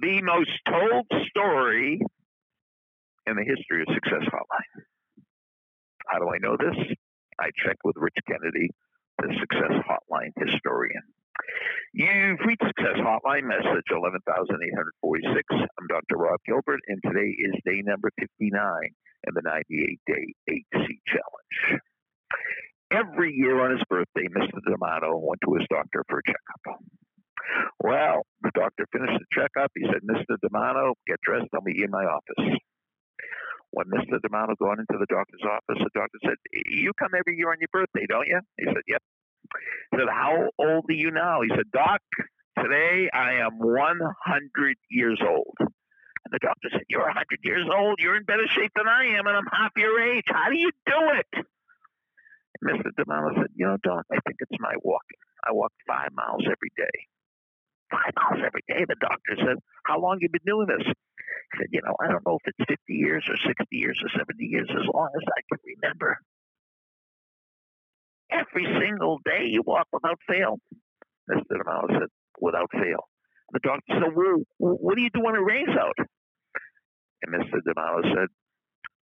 [0.00, 2.00] the most told story
[3.26, 4.82] in the history of Success Hotline.
[6.06, 6.96] How do I know this?
[7.38, 8.70] I checked with Rich Kennedy,
[9.18, 11.02] the Success Hotline historian.
[11.92, 15.44] You've reached Success Hotline, message 11846.
[15.52, 16.16] I'm Dr.
[16.16, 18.60] Rob Gilbert, and today is day number 59
[19.28, 21.80] in the 98 day HC challenge.
[22.90, 24.60] Every year on his birthday, Mr.
[24.66, 26.80] D'Amato went to his doctor for a checkup.
[27.82, 29.72] Well, the doctor finished the checkup.
[29.74, 30.36] He said, Mr.
[30.42, 31.48] D'Amato, get dressed.
[31.54, 32.58] I'll meet you in my office.
[33.70, 34.20] When Mr.
[34.20, 37.70] D'Amato got into the doctor's office, the doctor said, You come every year on your
[37.72, 38.40] birthday, don't you?
[38.58, 39.02] He said, Yep.
[39.92, 41.40] He said, How old are you now?
[41.42, 42.00] He said, Doc,
[42.58, 45.54] today I am 100 years old.
[45.60, 48.00] And the doctor said, You're 100 years old.
[48.00, 50.26] You're in better shape than I am, and I'm half your age.
[50.26, 51.46] How do you do it?
[52.64, 52.90] Mr.
[52.96, 55.22] D'Amato said, You know, Doc, I think it's my walking.
[55.46, 57.06] I walk five miles every day.
[57.90, 59.58] Five miles every day, the doctor said.
[59.84, 60.86] How long you been doing this?
[60.86, 64.10] He said, You know, I don't know if it's 50 years or 60 years or
[64.16, 66.18] 70 years, as long as I can remember.
[68.30, 70.58] Every single day you walk without fail.
[71.30, 71.58] Mr.
[71.58, 72.08] D'Amato said,
[72.40, 73.10] Without fail.
[73.52, 75.98] The doctor said, Well, what do you do when it out?
[77.22, 77.58] And Mr.
[77.64, 78.28] D'Amato said,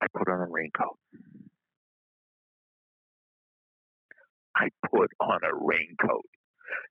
[0.00, 0.96] I put on a raincoat.
[4.56, 6.26] I put on a raincoat.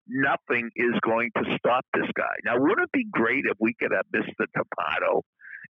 [0.07, 2.37] Nothing is going to stop this guy.
[2.45, 4.47] Now, wouldn't it be great if we could have Mr.
[4.55, 5.23] D'Amato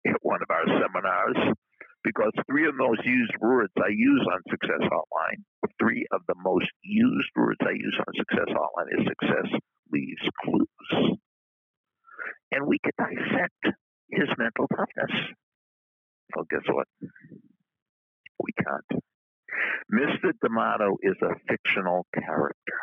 [0.07, 1.55] at one of our seminars?
[2.03, 5.41] Because three of the most used words I use on Success Hotline,
[5.81, 9.61] three of the most used words I use on Success Hotline is success
[9.91, 11.19] leaves clues.
[12.53, 13.77] And we could dissect
[14.11, 15.17] his mental toughness.
[16.35, 16.87] Well, guess what?
[18.43, 19.03] We can't.
[19.93, 20.33] Mr.
[20.43, 22.81] D'Amato is a fictional character,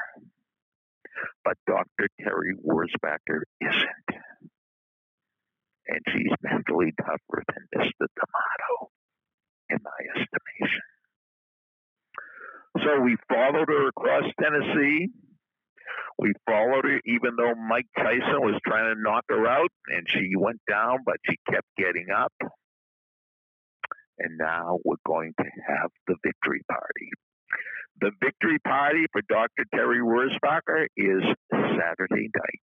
[1.44, 2.08] but Dr.
[2.20, 4.22] Terry Wurzbacher isn't.
[5.88, 8.06] And she's mentally tougher than Mr.
[8.16, 8.92] D'Amato,
[9.70, 10.82] in my estimation.
[12.84, 15.10] So we followed her across Tennessee.
[16.18, 20.32] We followed her even though Mike Tyson was trying to knock her out, and she
[20.38, 22.34] went down, but she kept getting up
[24.22, 27.10] and now we're going to have the victory party.
[28.02, 29.66] The victory party for Dr.
[29.74, 32.62] Terry Wurzbacher is Saturday night,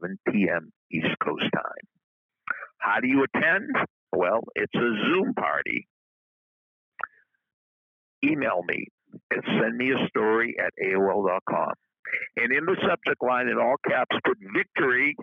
[0.00, 0.70] 7 p.m.
[0.92, 1.86] East Coast time.
[2.78, 3.70] How do you attend?
[4.12, 5.88] Well, it's a Zoom party.
[8.24, 8.86] Email me
[9.30, 11.72] and send me a story at AOL.com.
[12.36, 15.16] And in the subject line, in all caps, put victory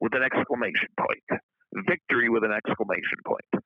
[0.00, 1.40] with an exclamation point
[1.74, 3.64] victory with an exclamation point.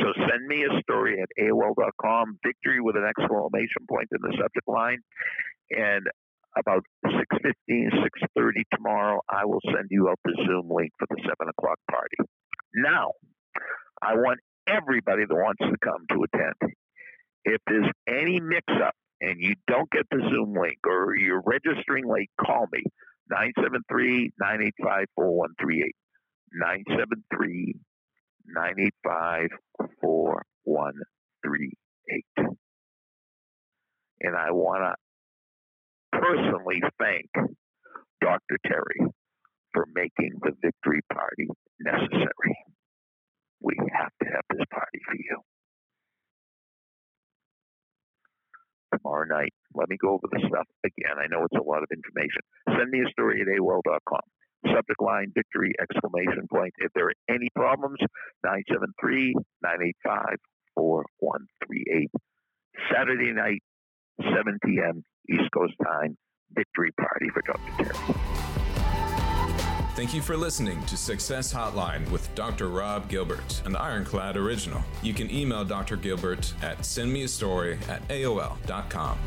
[0.00, 4.68] So send me a story at AOL.com, victory with an exclamation point in the subject
[4.68, 4.98] line.
[5.70, 6.06] And
[6.56, 7.54] about 6.15,
[8.38, 12.16] 6.30 tomorrow, I will send you out the Zoom link for the 7 o'clock party.
[12.74, 13.12] Now,
[14.02, 16.54] I want everybody that wants to come to attend.
[17.44, 22.30] If there's any mix-up and you don't get the Zoom link or you're registering late,
[22.40, 22.82] call me,
[23.30, 24.32] 973
[28.46, 29.48] 985
[30.00, 30.58] 4138.
[31.38, 31.72] 973
[32.38, 32.58] 985 4138.
[34.20, 34.94] And I want to
[36.18, 37.30] personally thank
[38.20, 38.58] Dr.
[38.66, 39.00] Terry
[39.72, 41.46] for making the victory party
[41.80, 42.54] necessary.
[43.60, 45.38] We have to have this party for you.
[48.94, 51.18] Tomorrow night, let me go over the stuff again.
[51.20, 52.40] I know it's a lot of information.
[52.66, 54.24] Send me a story at AOL.com
[54.66, 56.72] subject line victory exclamation point.
[56.78, 57.98] If there are any problems,
[58.44, 60.36] 973 985
[60.74, 62.10] 4138.
[62.92, 63.60] Saturday night,
[64.20, 65.02] 7 p.m.
[65.30, 66.16] East Coast time,
[66.52, 67.84] victory party for Dr.
[67.84, 68.14] Terry.
[69.98, 72.68] Thank you for listening to Success Hotline with Dr.
[72.68, 74.80] Rob Gilbert, an Ironclad original.
[75.02, 75.96] You can email Dr.
[75.96, 79.18] Gilbert at sendmeastory at AOL.com.